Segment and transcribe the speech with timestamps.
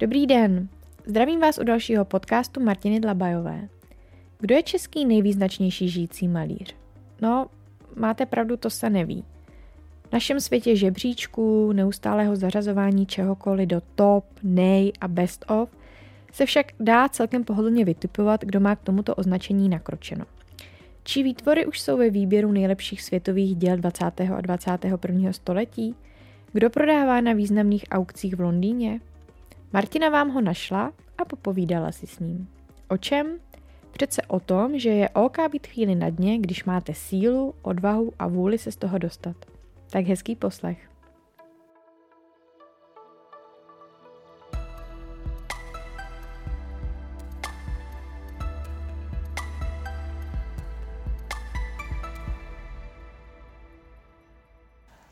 [0.00, 0.68] Dobrý den,
[1.06, 3.68] zdravím vás u dalšího podcastu Martiny Dlabajové.
[4.40, 6.76] Kdo je český nejvýznačnější žijící malíř?
[7.20, 7.46] No,
[7.96, 9.24] máte pravdu, to se neví.
[10.08, 15.68] V našem světě žebříčků, neustálého zařazování čehokoliv do top, nej a best of
[16.32, 20.24] se však dá celkem pohodlně vytipovat, kdo má k tomuto označení nakročeno.
[21.02, 24.04] Čí výtvory už jsou ve výběru nejlepších světových děl 20.
[24.36, 25.32] a 21.
[25.32, 25.94] století?
[26.52, 29.00] Kdo prodává na významných aukcích v Londýně?
[29.72, 32.48] Martina vám ho našla a popovídala si s ním.
[32.88, 33.38] O čem?
[33.90, 38.26] Přece o tom, že je OK být chvíli na dně, když máte sílu, odvahu a
[38.26, 39.36] vůli se z toho dostat.
[39.90, 40.90] Tak hezký poslech.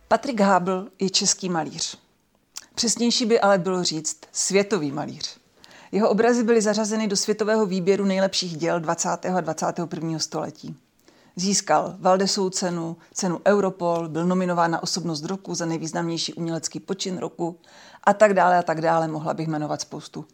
[0.09, 2.06] Patrik Hábl je český malíř.
[2.77, 5.39] Přesnější by ale bylo říct světový malíř.
[5.93, 9.09] Jeho obrazy byly zařazeny do světového výběru nejlepších děl 20.
[9.09, 10.19] a 21.
[10.19, 10.77] století.
[11.37, 17.59] Získal Valdesou cenu, cenu Europol, byl nominován na osobnost roku za nejvýznamnější umělecký počin roku
[18.05, 20.25] a tak dále a tak dále, mohla bych jmenovat spoustu.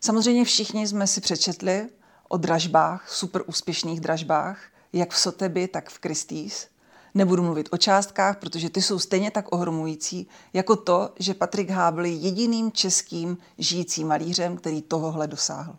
[0.00, 1.88] Samozřejmě všichni jsme si přečetli
[2.28, 4.58] o dražbách, super úspěšných dražbách,
[4.92, 6.66] jak v Sotebi, tak v Christie's–
[7.14, 12.04] Nebudu mluvit o částkách, protože ty jsou stejně tak ohromující, jako to, že Patrik Hábl
[12.04, 15.76] je jediným českým žijícím malířem, který tohohle dosáhl.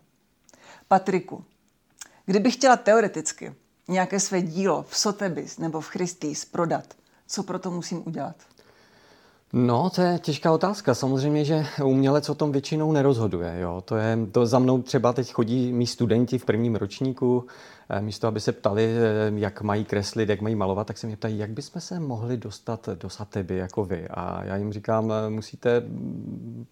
[0.88, 1.44] Patriku,
[2.26, 3.54] kdybych chtěla teoreticky
[3.88, 6.94] nějaké své dílo v Sotheby's nebo v Christie's prodat,
[7.26, 8.36] co pro to musím udělat?
[9.54, 10.94] No, to je těžká otázka.
[10.94, 13.60] Samozřejmě, že umělec o tom většinou nerozhoduje.
[13.60, 13.80] Jo.
[13.84, 17.46] To, je, to za mnou třeba teď chodí mý studenti v prvním ročníku,
[17.88, 21.16] eh, místo aby se ptali, eh, jak mají kreslit, jak mají malovat, tak se mě
[21.16, 24.08] ptají, jak bychom se mohli dostat do Sateby jako vy.
[24.08, 25.82] A já jim říkám, eh, musíte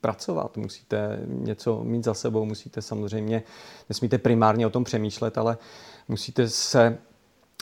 [0.01, 3.43] pracovat, musíte něco mít za sebou, musíte samozřejmě,
[3.89, 5.59] nesmíte primárně o tom přemýšlet, ale
[6.09, 6.99] musíte se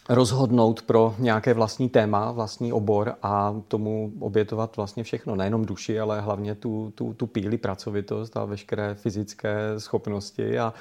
[0.08, 5.36] rozhodnout pro nějaké vlastní téma, vlastní obor a tomu obětovat vlastně všechno.
[5.36, 10.74] Nejenom duši, ale hlavně tu, tu, tu píli, pracovitost a veškeré fyzické schopnosti a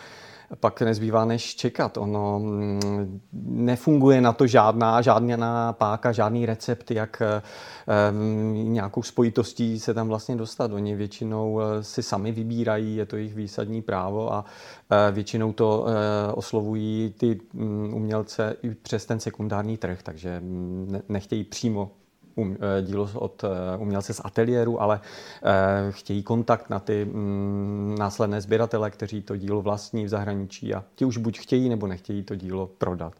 [0.56, 1.98] pak nezbývá než čekat.
[1.98, 9.94] Ono mm, nefunguje na to žádná, žádná páka, žádný recept, jak um, nějakou spojitostí se
[9.94, 10.72] tam vlastně dostat.
[10.74, 14.46] Oni většinou eh, si sami vybírají, je to jejich výsadní právo a
[14.92, 15.86] uh, většinou to
[16.34, 21.92] oslovují ty um, umělce i přes ten sekundární trh, takže mm, ne, nechtějí přímo
[22.38, 28.42] um, dílo od eh, umělce z ateliéru, ale uh, chtějí kontakt na ty um, následné
[28.42, 32.36] sběratele, kteří to dílo vlastní v zahraničí a ti už buď chtějí nebo nechtějí to
[32.36, 33.14] dílo prodat.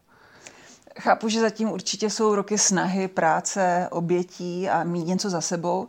[1.00, 5.88] Chápu, že zatím určitě jsou roky snahy, práce, obětí a mít něco za sebou,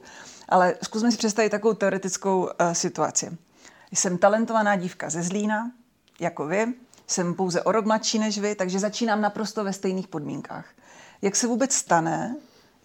[0.50, 3.38] ale zkusme si představit takovou teoretickou uh, situaci.
[3.92, 5.72] Jsem talentovaná dívka ze Zlína,
[6.20, 6.66] jako vy,
[7.08, 10.66] jsem pouze o rok mladší než vy, takže začínám naprosto ve stejných podmínkách.
[11.22, 12.36] Jak se vůbec stane,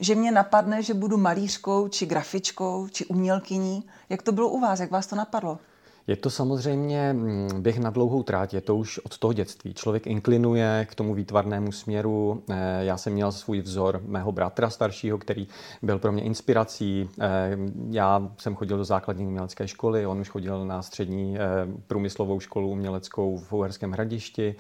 [0.01, 3.85] že mě napadne, že budu malířkou, či grafičkou, či umělkyní.
[4.09, 4.81] Jak to bylo u vás?
[4.81, 5.59] Jak vás to napadlo?
[6.07, 9.75] Je to samozřejmě mm, běh na dlouhou tráť, je to už od toho dětství.
[9.75, 12.43] Člověk inklinuje k tomu výtvarnému směru.
[12.51, 15.49] Eh, já jsem měl svůj vzor mého bratra staršího, který
[15.83, 17.11] byl pro mě inspirací.
[17.21, 17.57] Eh,
[17.91, 21.41] já jsem chodil do základní umělecké školy, on už chodil na střední eh,
[21.87, 24.55] průmyslovou školu uměleckou v Uherském hradišti.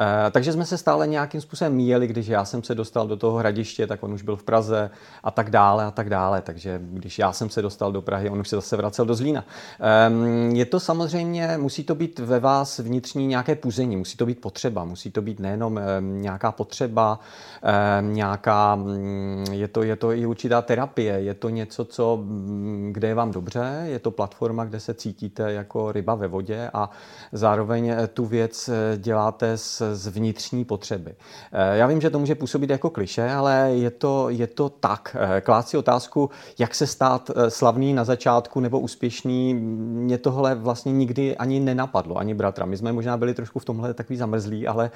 [0.00, 3.38] Eh, takže jsme se stále nějakým způsobem míjeli, když já jsem se dostal do toho
[3.38, 4.90] hradiště, tak on už byl v Praze
[5.24, 6.42] a tak dále a tak dále.
[6.42, 9.44] Takže když já jsem se dostal do Prahy, on už se zase vracel do Zlína.
[9.80, 14.40] Ehm, je to samozřejmě, musí to být ve vás vnitřní nějaké puzení, musí to být
[14.40, 17.18] potřeba, musí to být nejenom ehm, nějaká potřeba,
[17.62, 22.90] ehm, nějaká, mm, je to, je to i určitá terapie, je to něco, co, mm,
[22.92, 26.90] kde je vám dobře, je to platforma, kde se cítíte jako ryba ve vodě a
[27.32, 31.14] zároveň eh, tu věc eh, děláte s z vnitřní potřeby.
[31.52, 35.16] Eh, já vím, že to může působit jako kliše, ale je to, je to tak.
[35.20, 40.54] Eh, klát si otázku, jak se stát eh, slavný na začátku nebo úspěšný, mě tohle
[40.54, 42.66] vlastně nikdy ani nenapadlo, ani bratra.
[42.66, 44.90] My jsme možná byli trošku v tomhle takový zamrzlí, ale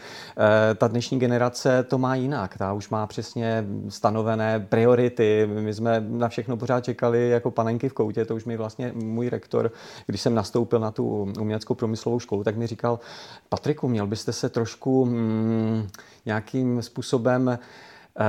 [0.79, 2.59] ta dnešní generace to má jinak.
[2.59, 5.49] Ta už má přesně stanovené priority.
[5.61, 8.25] My jsme na všechno pořád čekali jako panenky v koutě.
[8.25, 9.73] To už mi vlastně můj rektor,
[10.07, 13.01] když jsem nastoupil na tu uměleckou průmyslovou školu, tak mi říkal,
[13.49, 15.89] Patriku, měl byste se trošku trošku mm,
[16.27, 18.25] nějakým způsobem eh,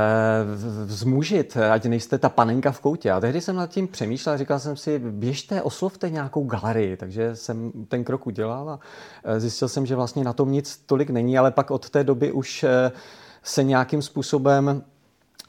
[0.85, 3.11] vzmužit, ať nejste ta panenka v koutě.
[3.11, 6.97] A tehdy jsem nad tím přemýšlel říkal jsem si, běžte, oslovte nějakou galerii.
[6.97, 8.79] Takže jsem ten krok udělal a
[9.23, 12.31] eh, zjistil jsem, že vlastně na tom nic tolik není, ale pak od té doby
[12.31, 12.91] už eh,
[13.43, 14.83] se nějakým způsobem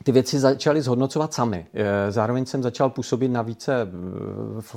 [0.04, 1.66] ty věci začaly zhodnocovat sami.
[2.08, 3.88] Zároveň jsem začal působit na více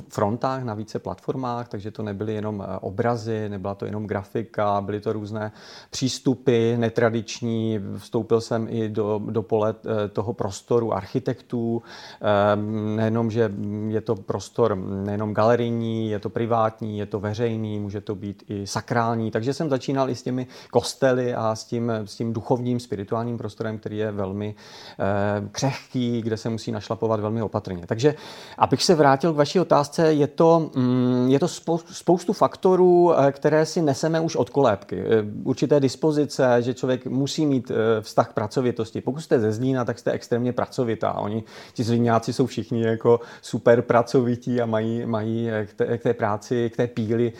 [0.08, 5.12] frontách, na více platformách, takže to nebyly jenom obrazy, nebyla to jenom grafika, byly to
[5.12, 5.52] různé
[5.90, 7.80] přístupy netradiční.
[7.98, 11.82] Vstoupil jsem i do, do pole eh, toho prostoru architektů.
[12.20, 13.52] Ehm, nejenom, že
[13.88, 18.66] je to prostor nejenom galerijní, je to privátní, je to veřejný, může to být i
[18.66, 19.30] sakrální.
[19.30, 23.78] Takže jsem začínal i s těmi kostely a s tím, s tím duchovním, spirituálním prostorem,
[23.78, 24.54] který je velmi
[24.98, 25.13] eh,
[25.52, 27.86] křehký, kde se musí našlapovat velmi opatrně.
[27.86, 28.14] Takže
[28.58, 31.48] abych se vrátil k vaší otázce, je to, mm, je to
[31.92, 35.04] spoustu faktorů, eh, které si neseme už od kolébky.
[35.06, 37.70] Eh, určité dispozice, že člověk musí mít
[38.00, 39.00] vztah k pracovitosti.
[39.00, 41.12] Pokud jste ze Zlína, tak jste extrémně pracovitá.
[41.12, 46.14] Oni, ti Zlíňáci jsou všichni jako super pracovití a mají, mají k, té, k té
[46.14, 47.32] práci, k té píli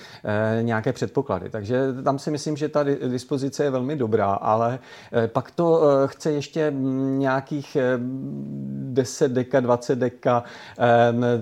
[0.62, 1.50] nějaké předpoklady.
[1.50, 4.78] Takže tam si myslím, že ta dispozice je velmi dobrá, ale
[5.26, 7.18] pak to chce ještě mm,
[7.64, 7.76] nějakých
[8.94, 10.44] 10 deka, 20 deka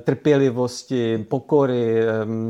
[0.04, 2.04] trpělivosti, pokory,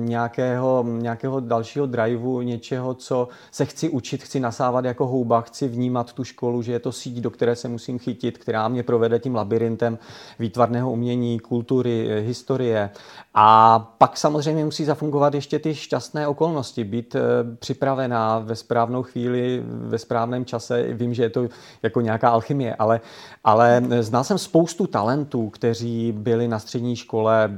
[0.05, 6.13] nějakého, nějakého dalšího driveu, něčeho, co se chci učit, chci nasávat jako houba, chci vnímat
[6.13, 9.35] tu školu, že je to síť, do které se musím chytit, která mě provede tím
[9.35, 9.99] labirintem
[10.39, 12.91] výtvarného umění, kultury, eh, historie.
[13.35, 17.21] A pak samozřejmě musí zafungovat ještě ty šťastné okolnosti, být eh,
[17.59, 20.83] připravená ve správnou chvíli, ve správném čase.
[20.93, 21.49] Vím, že je to
[21.83, 23.01] jako nějaká alchymie, ale,
[23.45, 23.62] ale
[24.00, 27.49] znal jsem spoustu talentů, kteří byli na střední škole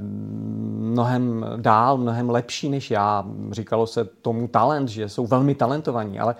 [0.94, 3.24] mnohem dál, mnohem lepší než já.
[3.50, 6.36] Říkalo se tomu talent, že jsou velmi talentovaní, ale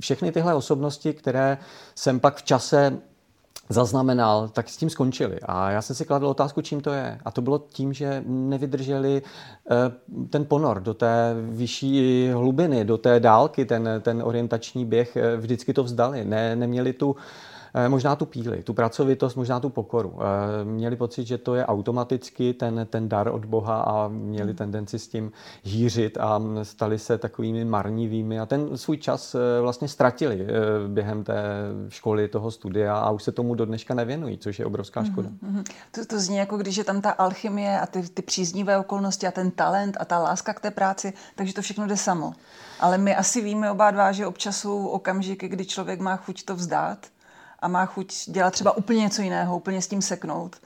[0.00, 1.58] všechny tyhle osobnosti, které
[1.94, 2.98] jsem pak v čase
[3.68, 5.38] zaznamenal, tak s tím skončili.
[5.42, 7.18] A já jsem si kladl otázku, čím to je.
[7.24, 9.74] A to bylo tím, že nevydrželi eh,
[10.30, 15.72] ten ponor do té vyšší hlubiny, do té dálky, ten, ten orientační běh, eh, vždycky
[15.72, 16.24] to vzdali.
[16.24, 17.55] Ne, neměli tu Eh,
[17.88, 20.18] možná tu píli, tu pracovitost, možná tu pokoru.
[20.20, 24.56] Eh, měli pocit, že to je automaticky ten, ten dar od Boha a měli hmm.
[24.56, 25.32] tendenci s tím
[25.62, 30.46] hýřit a stali se takovými marnivými a ten svůj čas eh, vlastně ztratili
[30.88, 31.36] během té
[31.88, 35.28] školy, toho studia a už se tomu do dneška nevěnují, což je obrovská mhm, škoda.
[35.28, 35.64] Mm-hmm.
[35.90, 39.30] To, to zní jako když je tam ta alchymie a ty, ty příznivé okolnosti a
[39.30, 42.32] ten talent a ta láska k té práci, takže to všechno jde samo.
[42.80, 46.56] Ale my asi víme oba dva, že občas jsou okamžiky, kdy člověk má chuť to
[46.56, 46.98] vzdát
[47.60, 50.56] a má chuť dělat třeba úplně něco jiného, úplně s tím seknout.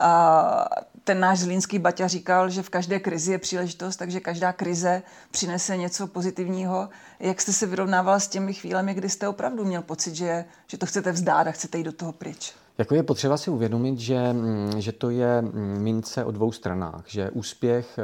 [0.00, 0.68] A
[1.04, 5.76] ten náš zlínský Baťa říkal, že v každé krizi je příležitost, takže každá krize přinese
[5.76, 6.88] něco pozitivního.
[7.20, 10.86] Jak jste se vyrovnával s těmi chvílemi, kdy jste opravdu měl pocit, že, že to
[10.86, 12.54] chcete vzdát a chcete jít do toho pryč?
[12.78, 17.04] Jako je potřeba si uvědomit, že, mm, že to je mm, mince o dvou stranách,
[17.06, 18.02] že úspěch eh,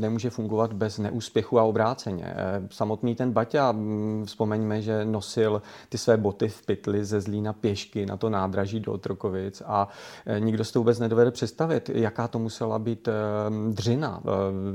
[0.00, 2.24] nemůže fungovat bez neúspěchu a obráceně.
[2.26, 7.52] Eh, samotný ten Baťa, mm, vzpomeňme, že nosil ty své boty v pytli ze Zlína
[7.52, 9.88] pěšky na to nádraží do Otrokovic a
[10.26, 13.08] eh, nikdo si to vůbec nedovede představit, jaká to musela být
[13.70, 14.22] dřina.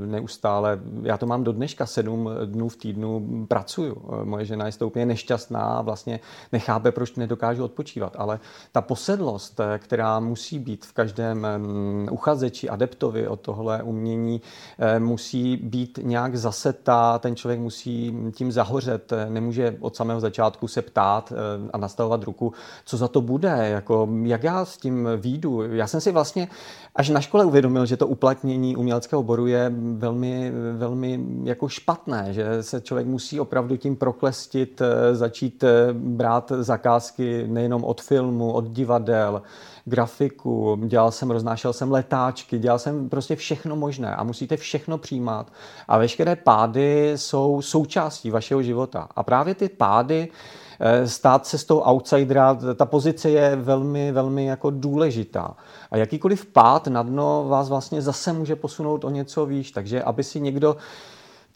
[0.06, 4.02] Neustále, já to mám do dneška, sedm dnů v týdnu pracuju.
[4.24, 6.20] Moje žena je stoupně nešťastná a vlastně
[6.52, 8.40] nechápe, proč nedokážu odpočívat, ale
[8.72, 14.40] ta posedlost, eh, která musí být v každém mm, uchazeči, adeptovi o tohle umění,
[14.78, 20.68] eh, musí být nějak zasetá, ten člověk musí tím zahořet, eh, nemůže od samého začátku
[20.68, 21.32] se ptát
[21.72, 22.52] a nastavovat ruku,
[22.84, 25.62] co za to bude, jako, jak já s tím výjdu.
[25.62, 26.48] Já jsem si vlastně
[26.96, 32.62] až na škole uvědomil, že to uplatnění uměleckého oboru je velmi, velmi jako špatné, že
[32.62, 39.42] se člověk musí opravdu tím proklestit, začít brát zakázky nejenom od filmu, od divadel,
[39.84, 45.52] grafiku, dělal jsem, roznášel jsem letáčky, dělal jsem prostě všechno možné a musíte všechno přijímat.
[45.88, 49.08] A veškeré pády jsou součástí vašeho života.
[49.16, 50.65] A právě ty pády, eh,
[51.04, 55.56] stát se z toho outsidera, ta pozice je velmi, velmi jako důležitá.
[55.90, 59.70] A jakýkoliv pád na dno vás vlastně zase může posunout o něco výš.
[59.70, 60.76] Takže aby si někdo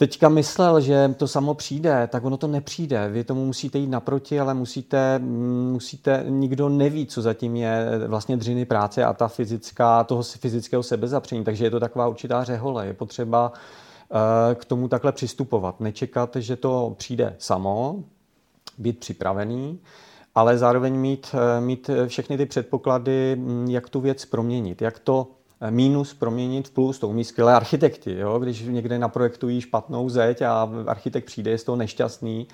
[0.00, 3.08] teďka myslel, že to samo přijde, tak ono to nepřijde.
[3.08, 5.18] Vy tomu musíte jít naproti, ale musíte,
[5.72, 11.44] musíte nikdo neví, co zatím je vlastně dřiny práce a ta fyzická, toho fyzického sebezapření.
[11.44, 12.86] Takže je to taková určitá řehole.
[12.86, 15.80] Je potřeba eh, k tomu takhle přistupovat.
[15.80, 18.04] Nečekat, že to přijde samo,
[18.80, 19.80] být připravený,
[20.34, 25.26] ale zároveň mít, eh, mít všechny ty předpoklady, jak tu věc proměnit, jak to
[25.70, 26.98] mínus proměnit v plus.
[26.98, 28.18] To umí skvělé architekti.
[28.18, 28.38] Jo?
[28.38, 32.46] Když někde naprojektují špatnou zeď a architekt přijde, je z toho nešťastný,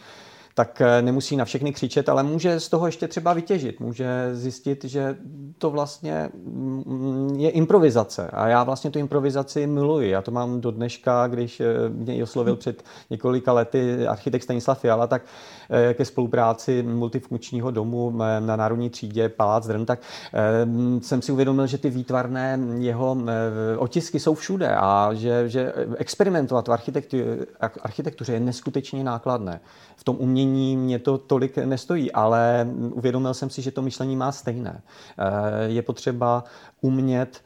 [0.57, 3.81] tak eh, nemusí na všechny křičet, ale může z toho ještě třeba vytěžit.
[3.81, 5.17] Může zjistit, že
[5.59, 8.31] to vlastně mm, je improvizace.
[8.33, 10.11] A já vlastně tu improvizaci miluji.
[10.11, 15.23] Já to mám do dneška, když mě oslovil před několika lety architekt Stanislav Fiala, tak
[15.95, 18.11] ke spolupráci multifunkčního domu
[18.41, 20.01] na Národní třídě Palác Drn, tak
[21.01, 23.17] jsem si uvědomil, že ty výtvarné jeho
[23.79, 26.73] otisky jsou všude a že, že experimentovat v
[27.83, 29.61] architektuře je neskutečně nákladné.
[29.97, 30.46] V tom umění
[30.76, 34.83] mě to tolik nestojí, ale uvědomil jsem si, že to myšlení má stejné.
[35.19, 36.45] Eh, je potřeba
[36.81, 37.43] umět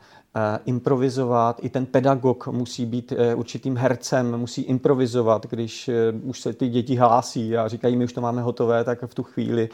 [0.65, 1.61] improvizovat.
[1.63, 6.69] I ten pedagog musí být eh, určitým hercem, musí improvizovat, když eh, už se ty
[6.69, 9.69] děti hlásí a říkají, my už to máme hotové, tak v tu chvíli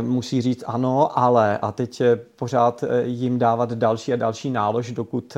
[0.00, 2.02] musí říct ano, ale a teď
[2.36, 5.36] pořád jim dávat další a další nálož, dokud,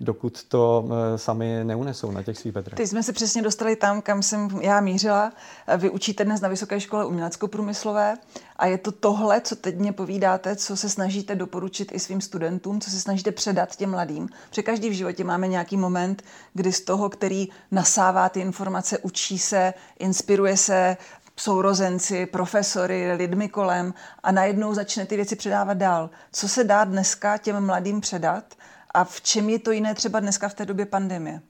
[0.00, 2.76] dokud to sami neunesou na těch svých bedrech.
[2.76, 5.32] Teď jsme se přesně dostali tam, kam jsem já mířila.
[5.76, 8.16] Vy učíte dnes na Vysoké škole umělecko-průmyslové
[8.56, 12.80] a je to tohle, co teď mě povídáte, co se snažíte doporučit i svým studentům,
[12.80, 14.28] co se snažíte předat těm mladým.
[14.48, 16.22] Protože každý v životě máme nějaký moment,
[16.54, 20.96] kdy z toho, který nasává ty informace, učí se, inspiruje se,
[21.36, 26.10] sourozenci, profesory, lidmi kolem a najednou začne ty věci předávat dál.
[26.32, 28.54] Co se dá dneska těm mladým předat
[28.94, 31.40] a v čem je to jiné třeba dneska v té době pandemie?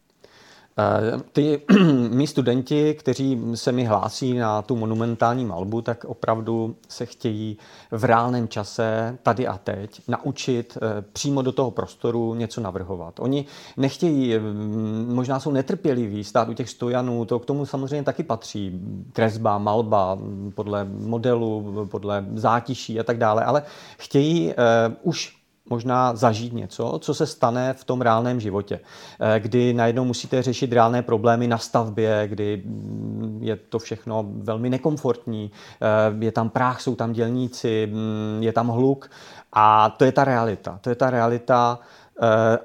[0.78, 1.62] Eh, ty
[2.10, 7.58] mý studenti, kteří se mi hlásí na tu monumentální malbu, tak opravdu se chtějí
[7.90, 13.20] v reálném čase, tady a teď, naučit eh, přímo do toho prostoru něco navrhovat.
[13.20, 13.44] Oni
[13.76, 18.80] nechtějí, mm, možná jsou netrpěliví stát u těch stojanů, to k tomu samozřejmě taky patří.
[19.12, 20.18] Kresba, malba,
[20.54, 23.62] podle modelu, podle zátiší a tak dále, ale
[23.98, 24.54] chtějí
[25.02, 28.80] už možná zažít něco, co se stane v tom reálném životě,
[29.20, 34.70] eh, kdy najednou musíte řešit reálné problémy na stavbě, kdy mm, je to všechno velmi
[34.70, 39.10] nekomfortní, eh, je tam práh, jsou tam dělníci, mm, je tam hluk
[39.52, 40.78] a to je ta realita.
[40.80, 41.78] To je ta realita,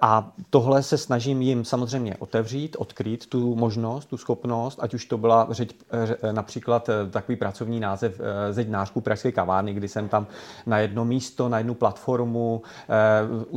[0.02, 5.18] a tohle se snažím jim samozřejmě otevřít, odkrýt tu možnost, tu schopnost, ať už to
[5.18, 5.76] byla řeď,
[6.24, 8.22] eh, například eh, takový pracovní název
[8.52, 10.28] zeď nářků Pražské kavárny, kdy jsem tam
[10.66, 12.62] na jedno místo, na jednu platformu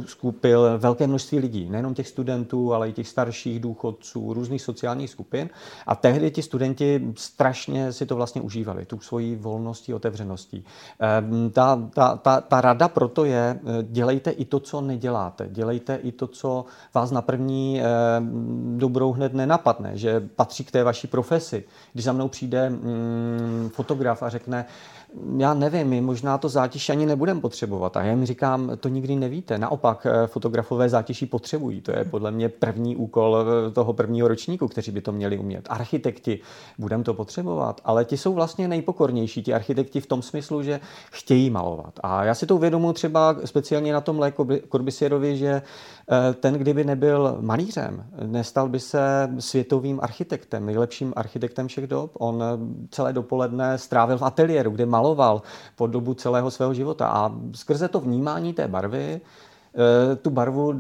[0.07, 5.51] skupil velké množství lidí, nejenom těch studentů, ale i těch starších důchodců, různých sociálních skupin.
[5.87, 10.65] A tehdy ti studenti strašně si to vlastně užívali, tu svoji volností, otevřeností.
[11.53, 15.49] Ta, ta, ta, ta rada proto je, dělejte i to, co neděláte.
[15.49, 17.85] Dělejte dělejte i to, co vás na první eh,
[18.77, 21.65] dobrou hned nenapadne, že patří k té vaší profesi.
[21.93, 24.67] Když za mnou přijde mm, fotograf a řekne,
[25.39, 27.97] já nevím, my možná to zátiž ani nebudeme potřebovat.
[27.97, 29.59] A já jim říkám, to nikdy nevíte.
[29.59, 31.81] Naopak, eh, fotografové zátiší potřebují.
[31.81, 35.67] To je podle mě první úkol eh, toho prvního ročníku, kteří by to měli umět.
[35.69, 36.41] Architekti,
[36.79, 40.81] budeme to potřebovat, ale ti jsou vlastně nejpokornější, ti architekti v tom smyslu, že
[41.11, 42.01] chtějí malovat.
[42.03, 44.33] A já si to uvědomuji třeba speciálně na tom Lé
[45.33, 45.63] že
[46.41, 52.11] ten, kdyby nebyl malířem, nestal by se světovým architektem, nejlepším architektem všech dob.
[52.19, 52.43] On
[52.91, 55.43] celé dopoledne strávil v ateliéru, kde mal maloval
[55.77, 57.09] po dobu celého svého života.
[57.09, 59.50] A skrze to vnímání té barvy eh,
[60.23, 60.75] tu barvu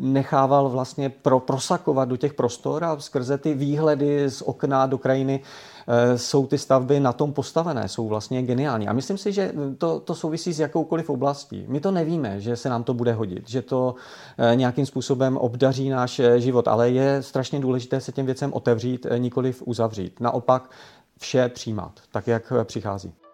[0.00, 5.40] nechával vlastně pro, prosakovat do těch prostor a skrze ty výhledy z okna do krajiny
[5.88, 8.88] eh, jsou ty stavby na tom postavené, jsou vlastně geniální.
[8.88, 11.64] A myslím si, že to, to souvisí s jakoukoliv oblastí.
[11.68, 13.94] My to nevíme, že se nám to bude hodit, že to
[14.38, 19.62] eh, nějakým způsobem obdaří náš život, ale je strašně důležité se těm věcem otevřít, nikoliv
[19.66, 20.20] uzavřít.
[20.20, 20.70] Naopak
[21.18, 23.25] vše přijímat, tak jak přichází.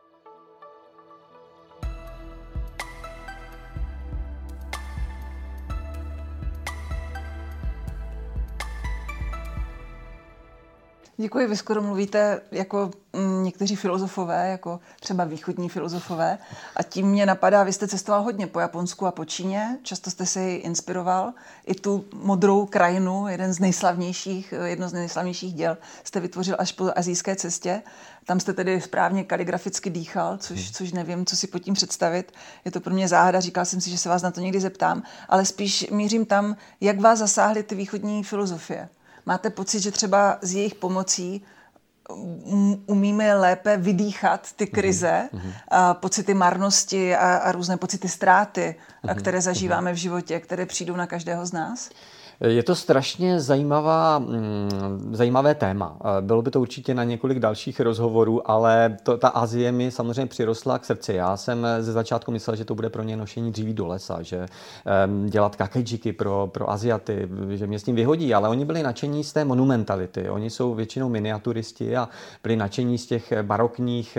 [11.17, 16.39] Děkuji, vy skoro mluvíte jako mm, někteří filozofové, jako třeba východní filozofové.
[16.77, 20.27] A tím mě napadá, vy jste cestoval hodně po Japonsku a po Číně, často jste
[20.27, 21.33] se ji inspiroval.
[21.67, 26.91] I tu modrou krajinu, jeden z nejslavnějších, jedno z nejslavnějších děl, jste vytvořil až po
[26.97, 27.83] azijské cestě.
[28.25, 30.73] Tam jste tedy správně kaligraficky dýchal, což, hmm.
[30.73, 32.33] což nevím, co si pod tím představit.
[32.65, 35.03] Je to pro mě záhada, říkal jsem si, že se vás na to někdy zeptám,
[35.29, 38.89] ale spíš mířím tam, jak vás zasáhly ty východní filozofie.
[39.27, 41.43] Máte pocit, že třeba s jejich pomocí
[42.87, 45.53] umíme lépe vydýchat ty mhm, krize, mm-hmm.
[45.69, 49.17] a pocity marnosti a, a různé pocity ztráty, mm-hmm.
[49.17, 51.91] které zažíváme v životě, které přijdou na každého z nás?
[52.47, 55.97] Je to strašně zajímavá, mm, zajímavé téma.
[56.21, 60.79] Bylo by to určitě na několik dalších rozhovorů, ale to, ta Azie mi samozřejmě přirostla
[60.79, 61.15] k srdci.
[61.15, 64.47] Já jsem ze začátku myslel, že to bude pro ně nošení dříví do lesa, že
[65.07, 69.25] um, dělat kakejčiky pro, pro Aziaty, že mě s tím vyhodí, ale oni byli nadšení
[69.25, 70.31] z té monumentality.
[70.31, 72.09] Oni jsou většinou miniaturisti a
[72.43, 74.19] byli nadšení z těch barokních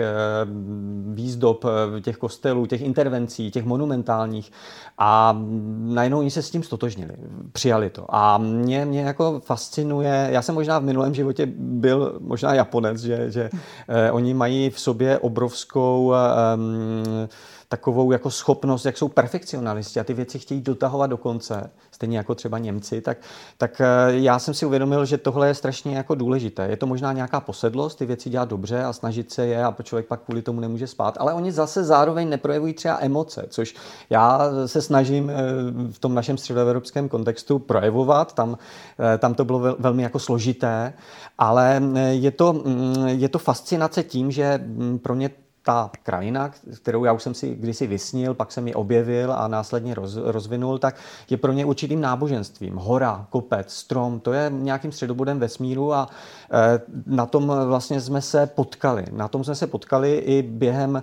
[1.06, 1.64] výzdob
[2.02, 4.52] těch kostelů, těch intervencí, těch monumentálních
[4.98, 5.36] a
[5.78, 7.14] najednou oni se s tím stotožnili,
[7.52, 8.13] přijali to.
[8.16, 13.30] A mě, mě jako fascinuje, já jsem možná v minulém životě byl možná Japonec, že,
[13.30, 13.50] že
[13.88, 17.28] eh, oni mají v sobě obrovskou eh,
[17.68, 22.34] takovou jako schopnost, jak jsou perfekcionalisti a ty věci chtějí dotahovat do konce, stejně jako
[22.34, 23.18] třeba Němci, tak,
[23.58, 26.66] tak eh, já jsem si uvědomil, že tohle je strašně jako důležité.
[26.70, 30.06] Je to možná nějaká posedlost, ty věci dělat dobře a snažit se je a člověk
[30.06, 33.74] pak kvůli tomu nemůže spát, ale oni zase zároveň neprojevují třeba emoce, což
[34.10, 35.34] já se snažím eh,
[35.90, 38.58] v tom našem středoevropském kontextu projevovat, tam,
[39.14, 40.92] eh, tam to bylo velmi jako složité,
[41.38, 45.30] ale je to, mm, je to fascinace tím, že mm, pro ně
[45.64, 49.94] ta krajina, kterou já už jsem si kdysi vysnil, pak jsem ji objevil a následně
[49.94, 50.96] roz, rozvinul, tak
[51.30, 52.76] je pro ně určitým náboženstvím.
[52.76, 56.08] Hora, kopec, strom, to je nějakým středobodem vesmíru a
[56.52, 59.04] e, na tom vlastně jsme se potkali.
[59.12, 61.02] Na tom jsme se potkali i během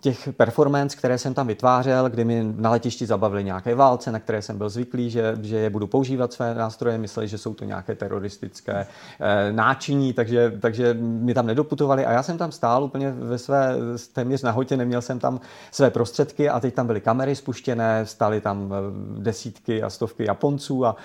[0.00, 4.42] těch performance, které jsem tam vytvářel, kdy mi na letišti zabavili nějaké válce, na které
[4.42, 7.94] jsem byl zvyklý, že, že je budu používat své nástroje, mysleli, že jsou to nějaké
[7.94, 8.86] teroristické
[9.20, 13.74] eh, náčiní, takže, takže mi tam nedoputovali a já jsem tam stál úplně ve své
[14.12, 18.72] téměř nahotě, neměl jsem tam své prostředky a teď tam byly kamery spuštěné, stály tam
[18.72, 18.76] eh,
[19.22, 20.96] desítky a stovky Japonců a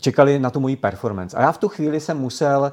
[0.00, 1.36] čekali na tu moji performance.
[1.36, 2.72] A já v tu chvíli jsem musel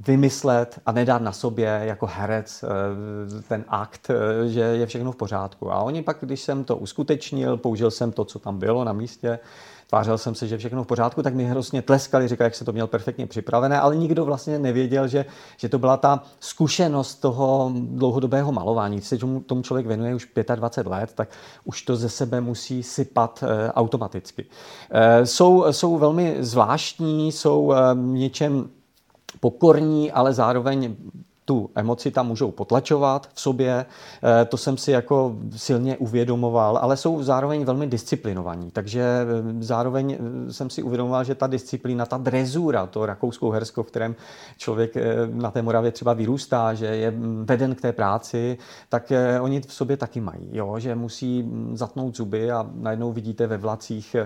[0.00, 5.16] vymyslet a nedát na sobě jako herec eh, ten akt, eh, že je všechno v
[5.16, 5.72] pořádku.
[5.72, 9.38] A oni pak, když jsem to uskutečnil, použil jsem to, co tam bylo na místě,
[9.86, 12.72] tvářil jsem se, že všechno v pořádku, tak mi hrozně tleskali, říkali, jak se to
[12.72, 15.24] měl perfektně připravené, ale nikdo vlastně nevěděl, že,
[15.56, 18.96] že to byla ta zkušenost toho dlouhodobého malování.
[18.96, 21.28] Když se tomu, tomu člověk věnuje už 25 let, tak
[21.64, 24.46] už to ze sebe musí sypat e, automaticky.
[24.90, 28.70] E, jsou, jsou velmi zvláštní, jsou e, něčem
[29.44, 30.96] pokorní, ale zároveň
[31.44, 33.86] tu emoci tam můžou potlačovat v sobě,
[34.22, 40.18] eh, to jsem si jako silně uvědomoval, ale jsou zároveň velmi disciplinovaní, takže eh, zároveň
[40.48, 44.16] eh, jsem si uvědomoval, že ta disciplína, ta drezura, to rakouskou hersko, v kterém
[44.58, 44.94] člověk
[45.32, 48.58] na té Moravě třeba vyrůstá, že je mm, veden k té práci,
[48.88, 50.78] tak oni v sobě taky mají, jo?
[50.78, 54.16] že musí mm, zatnout zuby a najednou vidíte ve vlacích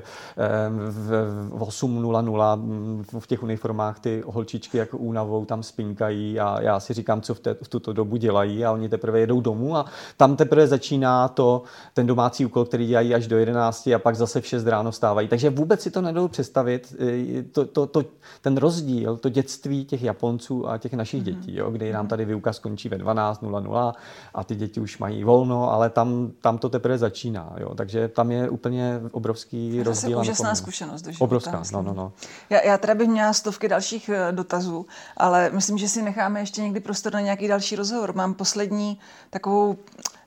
[0.90, 6.94] v 8.00 mm, v těch uniformách ty holčičky jako únavou tam spinkají a já si
[6.94, 9.84] říkám, říkám, co v, té, v tuto dobu dělají a oni teprve jedou domů a
[10.16, 11.62] tam teprve začíná to,
[11.94, 15.28] ten domácí úkol, který dělají až do 11 a pak zase v 6 ráno stávají.
[15.28, 18.04] Takže vůbec si to nedou představit, e, to, to, to,
[18.40, 21.24] ten rozdíl, to dětství těch Japonců a těch našich mm-hmm.
[21.24, 23.92] dětí, jo, kdy nám tady výuka skončí ve 12.00
[24.34, 27.56] a ty děti už mají volno, ale tam, tam to teprve začíná.
[27.56, 27.74] Jo.
[27.74, 30.10] Takže tam je úplně obrovský rozdíl.
[30.10, 32.12] To je úžasná zkušenost do života, Obrovská, no, no, no.
[32.50, 36.62] Já, já teda bych měla stovky dalších e, dotazů, ale myslím, že si necháme ještě
[36.62, 38.14] někdy prostě prostor na nějaký další rozhovor.
[38.14, 38.98] Mám poslední
[39.30, 39.78] takovou,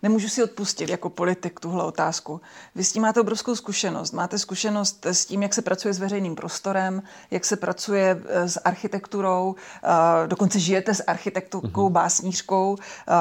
[0.03, 2.41] nemůžu si odpustit jako politik tuhle otázku.
[2.75, 4.11] Vy s tím máte obrovskou zkušenost.
[4.11, 8.59] Máte zkušenost s tím, jak se pracuje s veřejným prostorem, jak se pracuje eh, s
[8.59, 11.91] architekturou, eh, dokonce žijete s architekturkou, mm-hmm.
[11.91, 13.13] básnířkou, eh,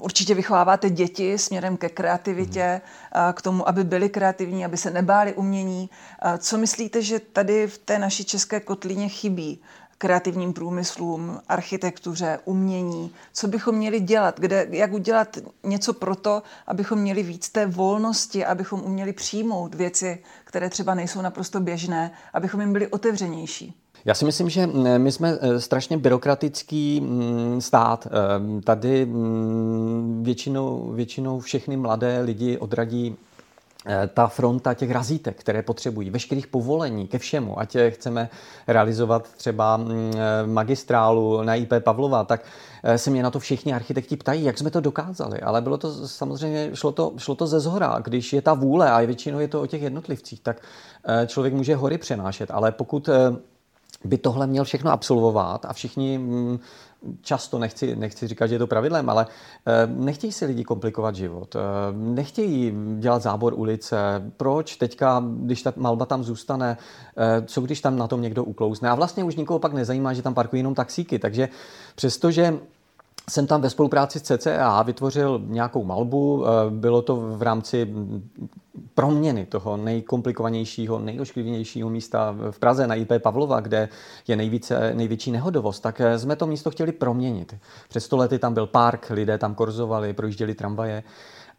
[0.00, 3.32] určitě vychováváte děti směrem ke kreativitě, mm-hmm.
[3.32, 5.90] k tomu, aby byli kreativní, aby se nebáli umění.
[6.38, 9.60] Co myslíte, že tady v té naší české kotlíně chybí?
[9.98, 16.98] Kreativním průmyslům, architektuře, umění, co bychom měli dělat, kde, jak udělat něco pro to, abychom
[16.98, 22.72] měli víc té volnosti, abychom uměli přijmout věci, které třeba nejsou naprosto běžné, abychom jim
[22.72, 23.74] byli otevřenější.
[24.04, 24.66] Já si myslím, že
[24.98, 28.06] my jsme eh, strašně byrokratický mm, stát.
[28.06, 33.16] Eh, tady mm, většinou, většinou všechny mladé lidi odradí
[34.14, 38.28] ta fronta těch razítek, které potřebují, veškerých povolení ke všemu, ať chceme
[38.66, 42.44] realizovat třeba mm, eh, magistrálu na IP Pavlova, tak
[42.82, 45.40] eh, se mě na to všichni architekti ptají, jak jsme to dokázali.
[45.40, 47.98] Ale bylo to samozřejmě, šlo to, šlo to ze zhora.
[48.04, 50.62] Když je ta vůle, a většinou je to o těch jednotlivcích, tak
[51.26, 52.50] člověk může hory přenášet.
[52.50, 53.08] Ale pokud
[54.04, 56.58] by tohle měl všechno absolvovat a všichni mm,
[57.20, 59.26] často, nechci, nechci říkat, že je to pravidlem, ale
[59.66, 61.56] eh, nechtějí si lidi komplikovat život.
[61.56, 61.60] Eh,
[61.92, 63.96] nechtějí dělat zábor ulice.
[64.36, 66.76] Proč teďka, když ta malba tam zůstane,
[67.16, 68.90] eh, co když tam na tom někdo uklouzne?
[68.90, 71.18] A vlastně už nikoho pak nezajímá, že tam parkují jenom taxíky.
[71.18, 71.48] Takže
[71.94, 72.58] přestože
[73.28, 76.44] jsem tam ve spolupráci s CCA vytvořil nějakou malbu.
[76.46, 77.94] Eh, bylo to v rámci
[78.94, 83.88] proměny toho nejkomplikovanějšího, nejošklivějšího místa v Praze na IP Pavlova, kde
[84.28, 87.54] je nejvíce, největší nehodovost, tak eh, jsme to místo chtěli proměnit.
[87.88, 91.02] Před sto lety tam byl park, lidé tam korzovali, projížděli tramvaje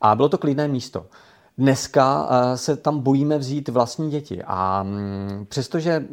[0.01, 1.05] a bylo to klidné místo.
[1.59, 6.05] Dneska eh, se tam bojíme vzít vlastní děti a mm, přestože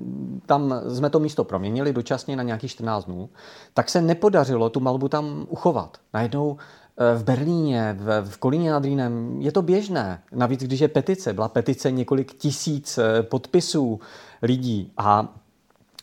[0.47, 3.29] tam jsme to místo proměnili dočasně na nějakých 14 dnů,
[3.75, 5.97] tak se nepodařilo tu malbu tam uchovat.
[6.15, 10.23] Najednou eh, v Berlíně, v, Kolíně nad Rýnem je to běžné.
[10.33, 14.01] Navíc, když je petice, byla petice několik tisíc eh, podpisů
[14.43, 15.35] lidí a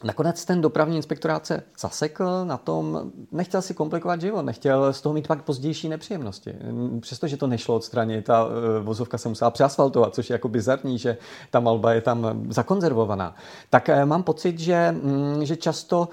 [0.04, 5.14] Nakonec ten dopravní inspektorát se zasekl na tom, nechtěl si komplikovat život, nechtěl z toho
[5.14, 6.56] mít pak pozdější nepříjemnosti.
[7.00, 11.18] Přestože to nešlo odstranit, ta e, vozovka se musela přeasfaltovat, což je jako bizarní, že
[11.52, 13.36] ta malba je tam zakonzervovaná.
[13.70, 16.10] Tak e, mám pocit, že, mm, že často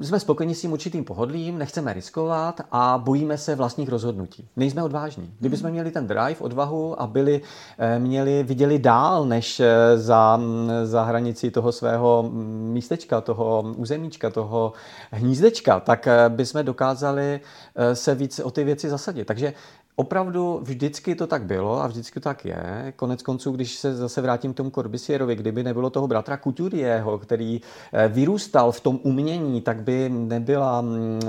[0.00, 4.48] e, jsme spokojeni s tím určitým pohodlím, nechceme riskovat a bojíme se vlastních rozhodnutí.
[4.56, 5.34] Nejsme odvážní.
[5.40, 5.72] Kdybychom hmm.
[5.72, 7.40] měli ten drive, odvahu a byli,
[7.98, 9.62] měli, viděli dál než
[9.96, 10.40] za,
[10.84, 12.30] za hranici toho svého
[12.70, 14.72] místečka, toho územíčka, toho
[15.10, 17.40] hnízdečka, tak eh, bychom dokázali
[17.76, 19.24] eh, se víc o ty věci zasadit.
[19.24, 19.52] Takže
[20.00, 22.92] Opravdu vždycky to tak bylo a vždycky to tak je.
[22.96, 27.60] Konec konců, když se zase vrátím k tomu Corbisierovi, kdyby nebylo toho bratra Couturieho, který
[27.92, 31.20] eh, vyrůstal v tom umění, tak by nebyla mm,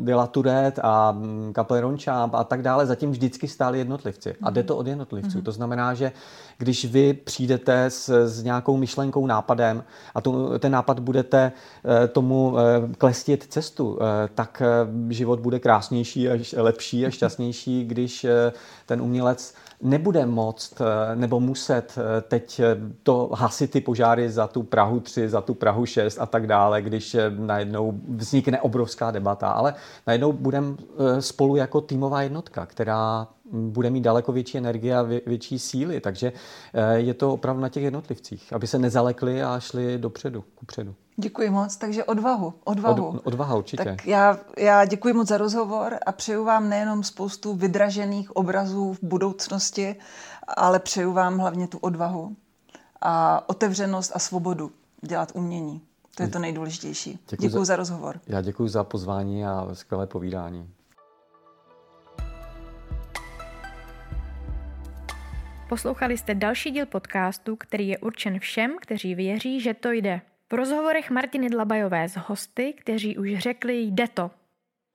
[0.00, 2.86] byla Turet a mm, Kaplerončáb a tak dále.
[2.86, 4.34] Zatím vždycky stáli jednotlivci.
[4.42, 5.38] A jde to od jednotlivců.
[5.38, 5.42] Mm-hmm.
[5.42, 6.12] To znamená, že
[6.58, 11.52] když vy přijdete s, s nějakou myšlenkou, nápadem a to, ten nápad budete
[11.84, 12.62] eh, tomu eh,
[12.98, 14.62] klestit cestu, eh, tak
[15.08, 18.26] život bude krásnější a lepší a šťastnější, když
[18.86, 20.74] ten umělec nebude moct
[21.14, 22.60] nebo muset teď
[23.02, 26.82] to hasit ty požáry za tu Prahu 3, za tu Prahu 6 a tak dále,
[26.82, 29.74] když najednou vznikne obrovská debata, ale
[30.06, 30.74] najednou budeme
[31.20, 36.00] spolu jako týmová jednotka, která bude mít daleko větší energie a větší síly.
[36.00, 36.32] Takže
[36.74, 40.94] eh, je to opravdu na těch jednotlivcích, aby se nezalekli a šli dopředu, kupředu.
[41.16, 43.08] Děkuji moc, takže odvahu, odvahu.
[43.08, 43.84] Od, odvaha určitě.
[43.84, 48.98] Tak já, já děkuji moc za rozhovor a přeju vám nejenom spoustu vydražených obrazů v
[49.02, 49.96] budoucnosti,
[50.56, 52.36] ale přeju vám hlavně tu odvahu
[53.00, 55.82] a otevřenost a svobodu dělat umění.
[56.16, 57.18] To je to nejdůležitější.
[57.30, 58.20] Děkuji, děkuji za, za rozhovor.
[58.26, 60.70] Já děkuji za pozvání a skvělé povídání.
[65.68, 70.20] Poslouchali jste další díl podcastu, který je určen všem, kteří věří, že to jde.
[70.52, 74.30] V rozhovorech Martiny Dlabajové s hosty, kteří už řekli jde to.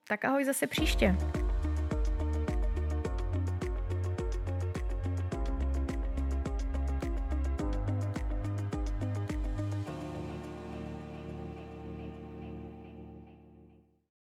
[0.08, 1.16] Tak ahoj zase příště.